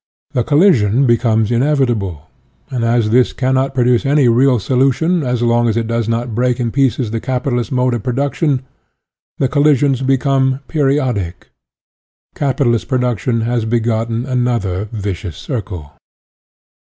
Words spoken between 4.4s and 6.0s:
solution so long as it